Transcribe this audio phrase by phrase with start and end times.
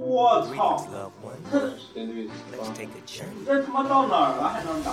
[0.00, 0.86] 我操！
[3.44, 4.92] 这他妈到哪儿了还能打？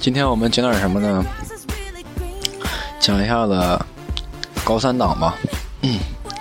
[0.00, 1.22] 今天我们讲点什么呢？
[2.98, 3.78] 讲一下子
[4.64, 5.34] 高三党吧，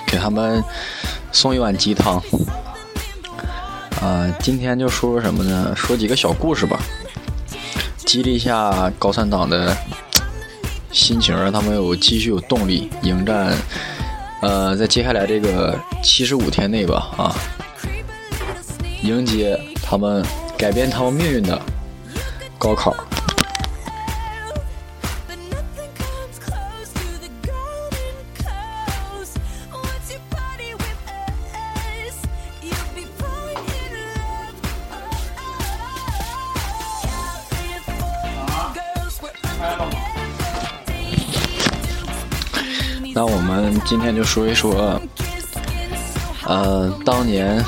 [0.06, 0.64] 给他们
[1.34, 2.16] 送一碗鸡汤。
[4.02, 5.76] 啊，今天就说说什么呢？
[5.76, 6.80] 说几个小故事吧，
[7.98, 9.76] 激励一下高三党的
[10.94, 13.54] 心情，让他们有继续有动力迎战。
[14.42, 17.36] 呃，在接下来这个七十五天内吧，啊，
[19.02, 20.24] 迎接他们
[20.58, 21.60] 改变他们命运的
[22.58, 22.96] 高考。
[43.18, 45.02] 那我们今天就说一说，
[46.46, 47.60] 呃，当年，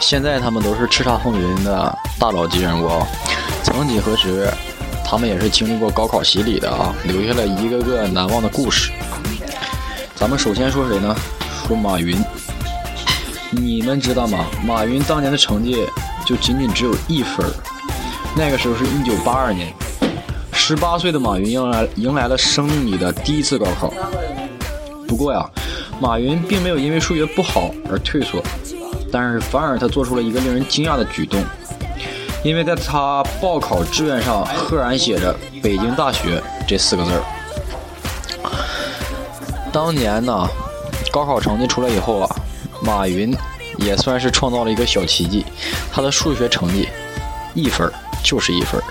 [0.00, 3.06] 现在他们都是叱咤风云的大佬级人物啊。
[3.62, 4.52] 曾几何时，
[5.06, 8.90] 他们也是经历过高考洗礼的啊，留下了一个个难忘的故事。
[10.16, 11.14] 咱们首先说谁呢？
[11.68, 12.20] 说马云。
[13.52, 14.44] 你们知道吗？
[14.66, 15.86] 马云当年的成绩
[16.26, 17.46] 就仅仅只有一分
[18.36, 19.72] 那个时候是一九八二年，
[20.52, 23.94] 十八岁的马云迎来迎来了生命里的第一次高考。
[25.14, 25.48] 不过呀，
[26.00, 28.42] 马云并没有因为数学不好而退缩，
[29.12, 31.40] 但是反而他做出了一个令人惊讶的举动，
[32.42, 37.22] 因为在他报考志愿上赫然写着“北京大学”这四个字儿。
[39.72, 40.48] 当年呢，
[41.12, 42.36] 高考成绩出来以后啊，
[42.82, 43.32] 马云
[43.78, 45.46] 也算是创造了一个小奇迹，
[45.92, 46.88] 他的数学成绩
[47.54, 47.88] 一分
[48.24, 48.82] 就是一分。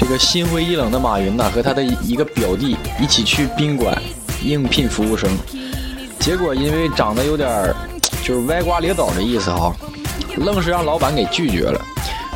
[0.00, 3.96] 这个心灰意冷的马云呢，和他的一个表弟一起去宾馆。
[4.46, 5.28] 应聘服务生，
[6.20, 7.74] 结果因为长得有点
[8.22, 9.74] 就是歪瓜裂枣的意思哈，
[10.36, 11.80] 愣是让老板给拒绝了。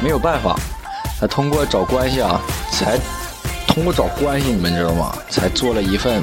[0.02, 0.58] 没有办法，
[1.20, 2.40] 他通过找关系啊，
[2.72, 2.98] 才
[3.68, 5.14] 通过找关系，你们知道吗？
[5.28, 6.20] 才做了一份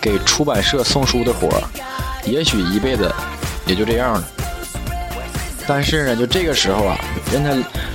[0.00, 1.62] 给出版社送书的活儿。
[2.24, 3.12] 也许一辈子
[3.66, 4.24] 也就这样了。
[5.66, 6.96] 但是呢，就这个时候啊，
[7.30, 7.50] 让他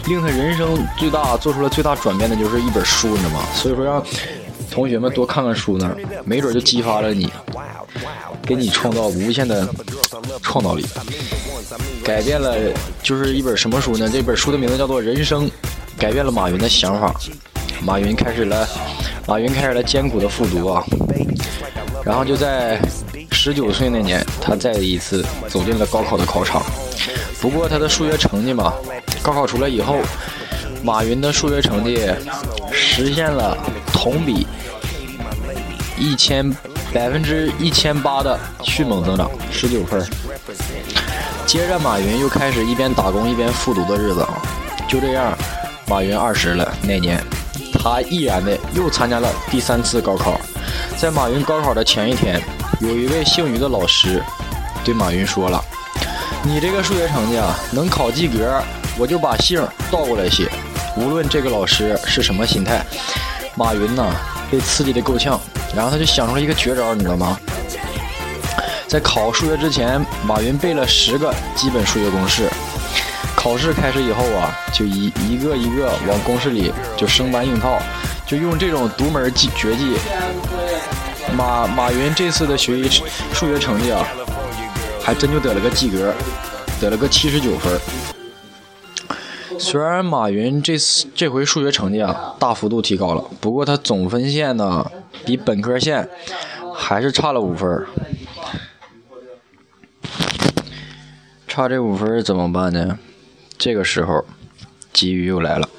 [0.06, 3.40] 令他人生最大做出了最大转变的就是一本书，你知道吗？
[3.56, 4.04] 所以说让。
[4.72, 7.30] 同学们多看看书呢，没准就激发了你，
[8.42, 9.68] 给你创造无限的
[10.42, 10.86] 创造力，
[12.04, 12.56] 改变了
[13.04, 14.10] 就是一本什么书呢？
[14.12, 15.46] 这本书的名字叫做《人生》，
[16.00, 17.14] 改变了马云的想法。
[17.84, 18.68] 马云开始了，
[19.28, 20.84] 马云开始了艰苦的复读啊，
[22.06, 22.80] 然后就在
[23.32, 26.64] 十九岁那年，他再一次走进了高考的考场。
[27.42, 28.74] 不过他的数学成绩嘛，
[29.22, 29.98] 高考出来以后，
[30.82, 32.08] 马云的数学成绩
[32.72, 33.58] 实现了
[33.92, 34.48] 同比。
[36.02, 36.50] 一千
[36.92, 40.04] 百分之一千八的迅猛增长，十九分。
[41.46, 44.42] 接着，马云又开始一边打工一边复读的日子啊。
[44.88, 45.38] 就这样，
[45.88, 47.24] 马云二十了那年，
[47.72, 50.42] 他毅然的又参加了第三次高考。
[50.98, 52.42] 在马云高考的前一天，
[52.80, 54.24] 有一位姓于的老师
[54.84, 55.64] 对马云说了
[56.42, 58.60] ：“你这个数学成绩啊，能考及格，
[58.98, 60.50] 我就把姓倒过来写。”
[60.98, 62.84] 无论这个老师是什么心态，
[63.56, 64.04] 马云呢
[64.52, 65.40] 被刺激的够呛。
[65.74, 67.40] 然后他就想出了一个绝招，你知道吗？
[68.88, 72.50] 在考数学之前，马云背了十个基本数学公式。
[73.34, 77.80] 考试开始以后啊，就一一个一个往公式里就生搬硬套，
[78.28, 79.96] 就用这种独门技绝技。
[81.34, 83.02] 马马云这次的学习
[83.34, 84.06] 数学成绩啊，
[85.02, 86.14] 还真就得了个及格，
[86.82, 87.80] 得了个七十九分。
[89.62, 94.92] 虽然马云这次这回数学成绩啊大幅度提高了，不过他总分线呢
[95.24, 96.10] 比本科线
[96.74, 97.86] 还是差了五分。
[101.48, 102.98] 差这五分怎么办呢？
[103.56, 104.26] 这个时候
[104.92, 105.70] 机遇又来了。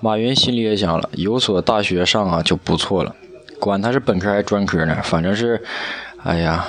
[0.00, 3.16] 马云心里也想了，有所大学上啊就不错了，
[3.58, 5.64] 管他是本科还是专科呢，反正是，
[6.22, 6.66] 哎呀，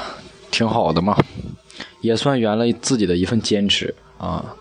[0.49, 1.17] 挺好的嘛，
[1.99, 4.55] 也算圆了自己的一份坚持啊。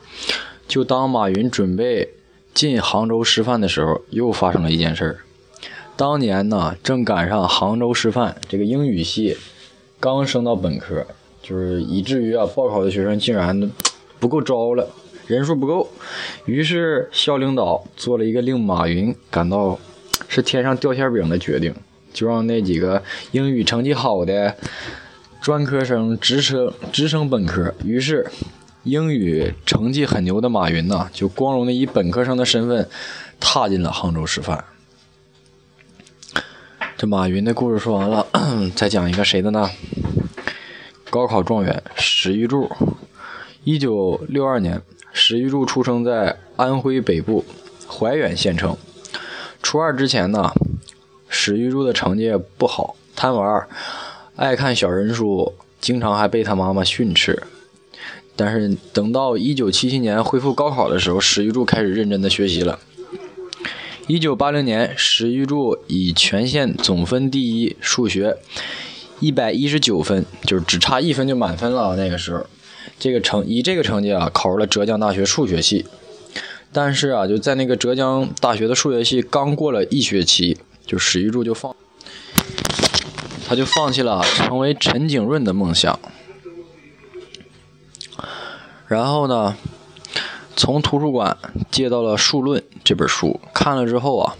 [0.68, 2.14] 就当马云准备
[2.52, 5.18] 进杭州师范的时候，又发生了一件事儿。
[5.96, 9.36] 当年呢，正赶上杭州师范这个英语系
[10.00, 11.06] 刚升到本科，
[11.42, 13.70] 就是以至于啊，报考的学生竟然
[14.18, 14.88] 不够招了，
[15.26, 15.88] 人数不够。
[16.44, 19.78] 于是校领导做了一个令马云感到
[20.28, 21.74] 是天上掉馅饼的决定，
[22.12, 23.02] 就让那几个
[23.32, 24.56] 英语成绩好的
[25.40, 27.72] 专科生直升直升本科。
[27.84, 28.26] 于是。
[28.86, 32.88] 英语成绩很牛的马云呢，就光荣的以本科生的身份
[33.40, 34.64] 踏进了杭州师范。
[36.96, 38.24] 这马云的故事说完了，
[38.76, 39.68] 再讲一个谁的呢？
[41.10, 42.70] 高考状元史玉柱。
[43.64, 44.80] 一九六二年，
[45.12, 47.44] 史玉柱出生在安徽北部
[47.88, 48.76] 怀远县城。
[49.64, 50.52] 初二之前呢，
[51.28, 53.66] 史玉柱的成绩不好，贪玩，
[54.36, 57.42] 爱看小人书，经常还被他妈妈训斥。
[58.36, 62.78] 但是等到一九七七年恢复高考的时候，史玉柱开始认真的学习了。
[64.06, 68.36] 一九八零年，史玉柱以全县总分第一，数学
[69.18, 71.96] 一百一十九分，就是只差一分就满分了。
[71.96, 72.46] 那个时候，
[73.00, 75.86] 这个成以这个成绩啊，考入了浙江大学数学系。
[76.72, 81.74] 但是啊，就在那个浙江大学的数学系刚过了一学期，就史玉柱就放，
[83.48, 85.98] 他就放弃了成为陈景润的梦想。
[88.88, 89.54] 然后呢？
[90.58, 91.36] 从图书馆
[91.70, 94.34] 借到了《数论》这本书，看了之后啊，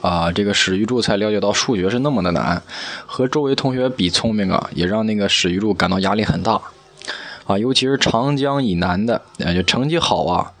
[0.00, 2.62] 啊，这个史玉柱才了解到数学是那么的难，
[3.06, 6.62] 和周围同学比聪明啊，也让那个史玉柱感到压力很大，
[7.48, 9.20] 啊，尤其是长江以南的，
[9.52, 10.52] 就成绩好啊，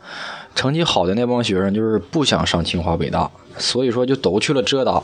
[0.56, 5.00] 成绩好的那帮学生就是不想上清华北大，所以说就都去了浙大，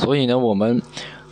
[0.00, 0.80] 所以呢，我们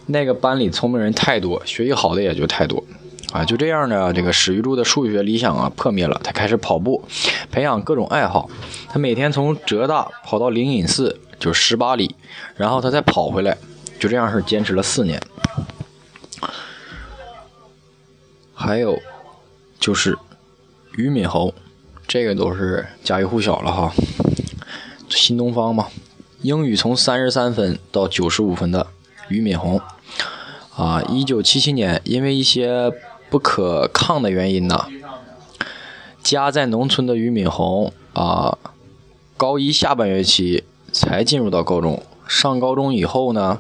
[0.09, 2.85] 那个班里聪明人太多，学习好的也就太多。
[3.33, 6.21] 啊，就这样呢，这个史玉柱的数学理想啊破灭了。
[6.23, 7.03] 他开始跑步，
[7.51, 8.51] 培养各种爱好。
[8.91, 12.15] 他每天从浙大跑到灵隐寺，就十八里，
[12.57, 13.57] 然后他再跑回来，
[13.99, 15.19] 就这样是坚持了四年。
[18.53, 19.01] 还有
[19.81, 20.19] 就是
[20.93, 21.55] 俞敏洪，
[22.07, 23.95] 这个都是家喻户晓了哈。
[25.09, 25.87] 新东方嘛，
[26.43, 28.89] 英语从三十三分到九十五分的
[29.29, 29.81] 俞敏洪
[30.77, 32.93] 啊，一九七七年因为一些。
[33.33, 34.85] 不可抗的原因呢？
[36.23, 38.59] 家在农村的俞敏洪啊，
[39.39, 42.03] 高一下半学期才进入到高中。
[42.29, 43.59] 上高中以后呢，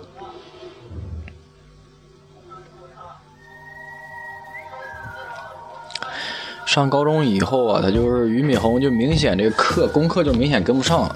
[6.66, 11.10] 上高中以后啊，他就是俞敏洪就明显这个课功课就明显跟不上。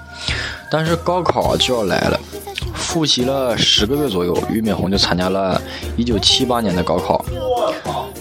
[0.71, 2.19] 但是高考就要来了，
[2.73, 5.61] 复习了十个月左右，俞敏洪就参加了
[5.95, 7.23] 一九七八年的高考。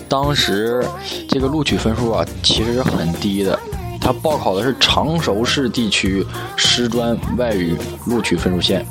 [0.07, 0.85] 当时
[1.27, 3.57] 这个录取分数啊，其实是很低的。
[3.99, 6.23] 他报考的是常熟市地区
[6.55, 7.75] 师专外语
[8.05, 8.85] 录取分数线，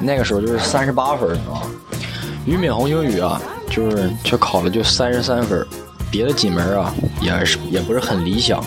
[0.00, 1.64] 那个时候就是三十八分啊。
[2.44, 5.66] 俞敏洪英语啊，就是却考了就三十三分，
[6.10, 8.62] 别的几门啊也是也不是很理想。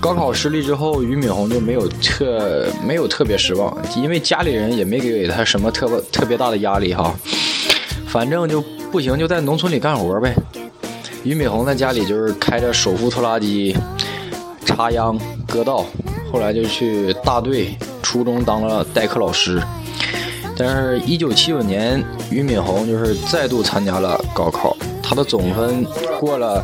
[0.00, 7.12] 高考失利之后，俞敏洪就没有特没有特别失望，因为家里人也没给他什么特特别大的压力哈。
[8.06, 8.62] 反正就
[8.92, 10.34] 不行，就在农村里干活呗。
[11.24, 13.74] 俞敏洪在家里就是开着手扶拖拉机
[14.66, 15.18] 插秧
[15.48, 15.86] 割稻，
[16.30, 19.60] 后来就去大队初中当了代课老师。
[20.56, 25.84] 但是，一九七九年，俞敏洪就是再度参加了高考，他的总分
[26.20, 26.62] 过了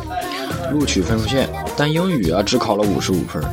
[0.71, 3.43] 录取分数线，但英语啊只考了五十五分。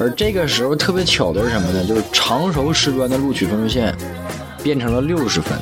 [0.00, 1.84] 而这个时候特别巧的是什么呢？
[1.84, 3.94] 就是常熟师专的录取分数线
[4.62, 5.58] 变成了六十分，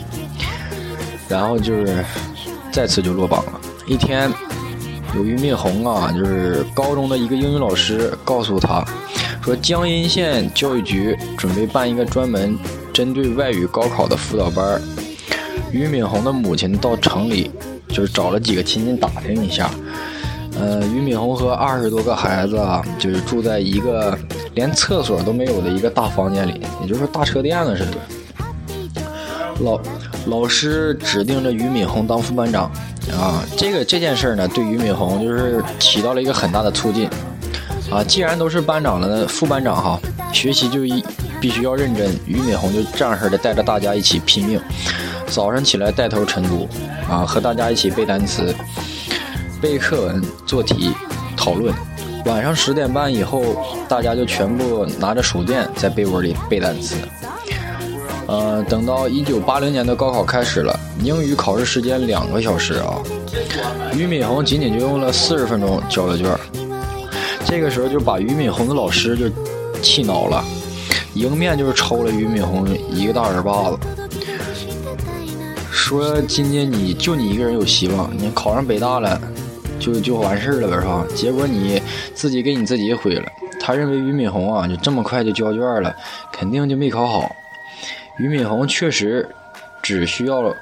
[1.29, 2.05] 然后就是
[2.70, 3.61] 再次就落榜了。
[3.87, 4.31] 一天。
[5.23, 8.85] 俞敏洪啊，就是高中的一个英语老师告诉他，
[9.43, 12.59] 说江阴县教育局准备办一个专门
[12.93, 14.81] 针对外语高考的辅导班。
[15.73, 17.51] 俞敏洪的母亲到城里，
[17.89, 19.71] 就是找了几个亲戚打听一下。
[20.61, 24.17] 呃，俞敏洪和二十多个孩子啊，就是住在一个
[24.55, 27.97] 连厕所都没有的一个大房间里，也就是大车店了似的。
[29.61, 29.81] 老
[30.26, 32.71] 老师指定着俞敏洪当副班长。
[33.19, 37.09] 啊，这个这件事呢，对俞敏洪就是起到了一个很大的促进。
[37.90, 40.00] 啊，既然都是班长了，副班长哈，
[40.33, 41.04] 学习就一
[41.40, 42.11] 必须要认真。
[42.26, 44.61] 俞敏洪就这样式的带着大家一起拼命，
[45.26, 46.66] 早上起来带头晨读，
[47.09, 48.54] 啊，和大家一起背单词、
[49.61, 50.92] 背课文、做题、
[51.37, 51.75] 讨论。
[52.25, 53.42] 晚上十点半以后，
[53.88, 56.95] 大家就全部拿着手电在被窝里背单词。
[58.33, 62.97] 呃，等到一九八零年的高考开始了，英语考试时间两个小时啊，
[63.93, 66.35] 俞敏洪仅仅就用了四十分钟交了卷
[67.45, 69.27] 这个时候就把俞敏洪的老师就
[69.83, 70.43] 气恼了，
[71.12, 73.79] 迎面就是抽了俞敏洪一个大耳巴子，
[75.71, 79.21] 说今天你就你一个人有希望，你考上北大了
[79.79, 81.05] 就就完事了呗是吧？
[81.15, 81.83] 结果你
[82.15, 83.27] 自己给你自己毁了。
[83.61, 85.95] 他认为俞敏洪啊就这么快就交卷了，
[86.33, 87.31] 肯定就没考好。
[88.23, 89.29] 俞敏洪确实
[89.83, 90.55] 只需要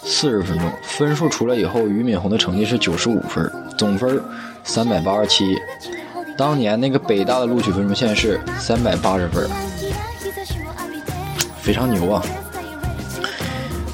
[0.00, 4.22] 四十分钟，分数出来以后，俞敏洪的成绩是九十五分，总分
[4.62, 5.58] 三百八十七。
[6.38, 9.50] 当年那个北大的录取分数线是三百八十分，
[11.60, 12.22] 非常牛啊！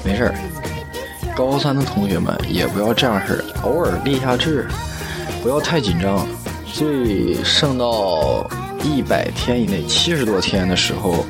[0.05, 0.35] 没事儿，
[1.35, 4.67] 高三的同学们也不要这样式儿，偶尔立下志，
[5.41, 6.23] 不要太紧张。
[6.71, 8.47] 最剩到
[8.83, 11.25] 一百天以内，七十多天的时候，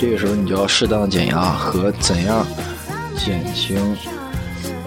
[0.00, 2.46] 这个时候你就要适当减压和怎样
[3.16, 3.96] 减轻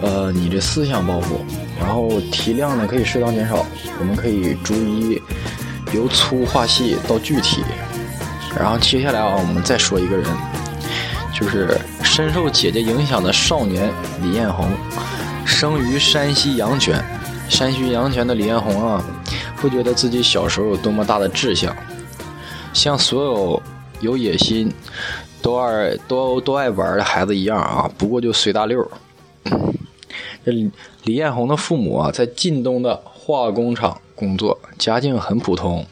[0.02, 1.42] 呃你的思想包袱，
[1.78, 3.66] 然后提量呢可以适当减少。
[4.00, 5.22] 我们可以逐一
[5.94, 7.62] 由粗化细到具体。
[8.58, 10.26] 然后接下来啊，我们再说一个人，
[11.34, 13.92] 就是深受姐姐影响的少年
[14.22, 14.68] 李彦宏，
[15.46, 17.04] 生于山西阳泉。
[17.50, 19.04] 山西阳泉的李彦宏啊，
[19.58, 21.76] 不觉得自己小时候有多么大的志向，
[22.72, 23.64] 像所有
[24.02, 24.74] 有野心、
[25.42, 28.92] 都爱都都爱玩的孩子一样啊，不过就随大溜。
[30.44, 30.52] 这
[31.04, 35.86] 李彦宏的父母啊，在晋东的化工厂工作，家境很普通。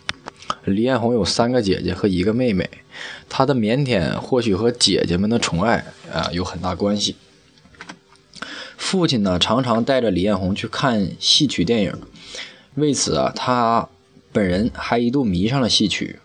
[0.65, 2.67] 李彦宏有三个姐姐和一个妹妹，
[3.29, 7.15] 他的腼腆或许和姐姐们的宠爱啊有很大关系。
[8.75, 11.93] 父亲呢，常常带着李彦宏去看戏曲电影，
[12.73, 13.87] 为此啊，他
[14.31, 16.19] 本人还一度迷上了戏曲。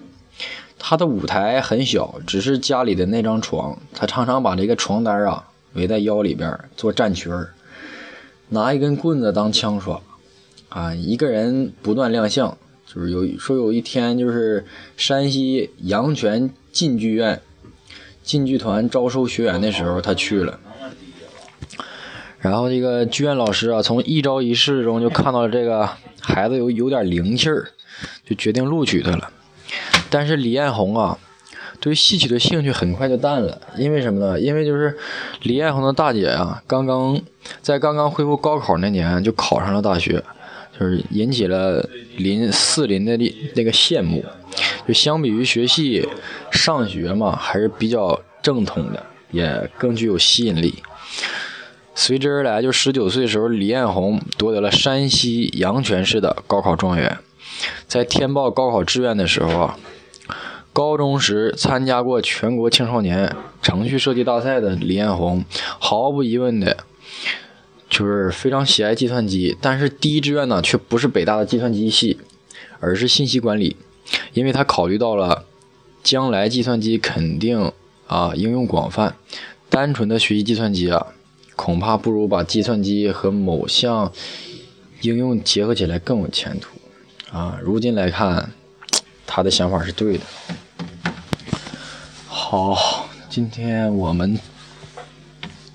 [0.86, 7.54] 他的舞台很小，只是家里的那张床，他常常把这个床单啊围在腰里边做战裙儿，
[8.50, 10.02] 拿一根棍子当枪耍，
[10.68, 12.58] 啊，一个人不断亮相。
[12.86, 14.66] 就是有说有一天，就是
[14.98, 17.40] 山西阳泉晋剧院
[18.22, 20.60] 晋剧团招收学员的时候，他去了。
[22.40, 25.88] 然后这个剧院老师啊，从一招一式中就看到了这个
[26.20, 27.70] 孩子有有点灵气儿，
[28.28, 29.30] 就决定录取他了。
[30.10, 31.18] 但是李彦宏啊，
[31.80, 34.40] 对戏曲的兴趣很快就淡了，因为什么呢？
[34.40, 34.96] 因为就是
[35.42, 37.20] 李彦宏的大姐啊，刚刚
[37.62, 40.22] 在刚刚恢复高考那年就考上了大学。
[40.76, 43.16] 就是引起了林四林的
[43.54, 44.24] 那个羡慕，
[44.88, 46.04] 就相比于学戏
[46.50, 50.82] 上学嘛，还是比较正统的，也更具有吸引力。
[51.94, 57.18] 随之而来，就十九岁时候，李彦宏夺得了山西阳泉市的高考状元。
[57.86, 59.78] 在填报高考志愿的时候啊，
[60.74, 65.44] 高中时参加过全国青少年程序设计大赛的李彦宏，
[65.78, 66.76] 毫无疑问的。
[67.88, 72.18] 就是非常喜爱计算机，但是第一志愿呢却不是北大的计算机系，
[72.80, 73.76] 而是信息管理，
[74.32, 75.44] 因为他考虑到了
[76.02, 77.70] 将来计算机肯定
[78.08, 79.14] 啊应用广泛，
[79.68, 81.06] 单纯的学习计算机啊，
[81.54, 84.12] 恐怕不如把计算机和某项
[85.02, 86.70] 应用结合起来更有前途
[87.30, 87.60] 啊。
[87.62, 88.50] 如今来看，
[89.24, 90.24] 他的想法是对的。
[92.46, 94.38] 好，今天我们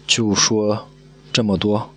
[0.06, 0.88] 就说
[1.34, 1.90] 这么多。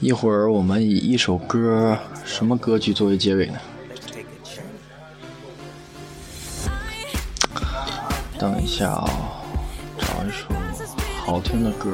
[0.00, 3.58] 一会儿我们以一首歌，什么歌曲作为结尾呢？
[8.36, 9.08] 等一下啊，
[10.00, 10.48] 找一首
[11.24, 11.92] 好听的歌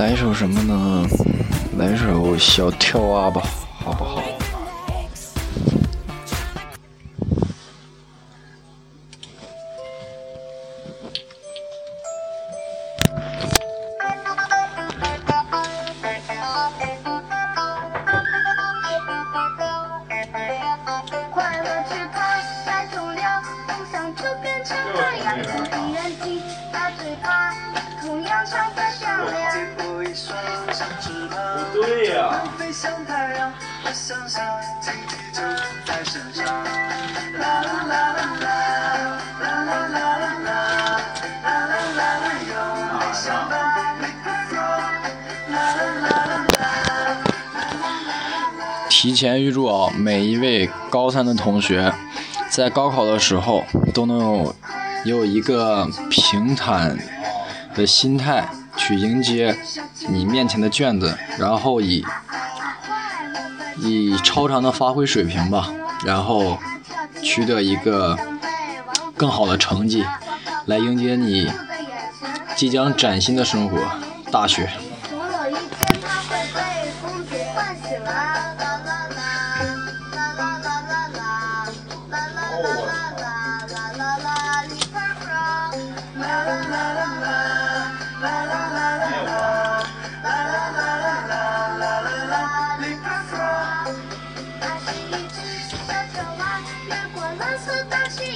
[0.00, 1.06] 来一首什么呢？
[1.76, 3.42] 来首小跳蛙吧，
[3.84, 4.22] 好不好？
[33.92, 34.28] 想。
[34.28, 34.44] 想。
[48.88, 51.90] 提前预祝啊，每一位高三的同学，
[52.50, 54.54] 在高考的时候都能有
[55.04, 56.98] 有一个平坦
[57.74, 58.46] 的心态
[58.76, 59.56] 去迎接
[60.10, 62.04] 你面前的卷子，然后以
[63.78, 65.70] 以超常的发挥水平吧，
[66.04, 66.58] 然后
[67.22, 68.18] 取得一个
[69.16, 70.04] 更好的成绩，
[70.66, 71.50] 来迎接你
[72.56, 73.78] 即将崭新的生活——
[74.30, 74.68] 大学。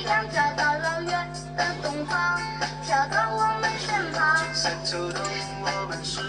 [0.05, 1.13] 色大西洋，找到了远
[1.57, 2.13] 的东方，
[2.85, 4.21] 飘到我们身旁。
[4.85, 5.19] 秋冬
[5.63, 6.21] 我们是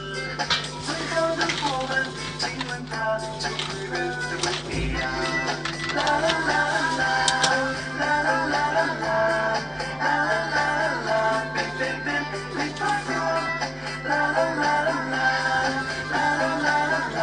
[0.86, 1.92] 最好的伙伴，
[2.40, 2.94] 今晚它
[3.38, 5.04] 就会变得不一样。
[5.94, 6.52] 啦啦啦
[6.98, 7.04] 啦
[8.00, 9.12] 啦啦啦啦啦啦
[10.00, 10.58] 啦啦啦
[11.06, 11.10] 啦
[11.54, 13.44] ，baby baby leave my room。
[14.08, 15.24] 啦啦啦啦啦
[16.12, 17.20] 啦啦啦啦啦，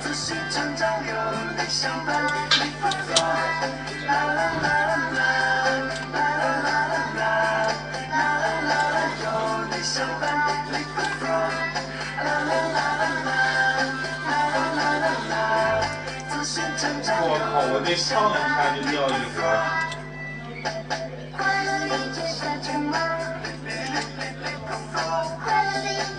[0.00, 1.10] 自信成长有
[1.56, 2.10] 你相伴
[17.96, 19.42] 上一下就尿一盒，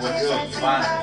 [0.00, 0.93] 我只有一万。